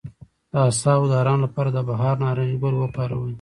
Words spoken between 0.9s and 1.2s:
د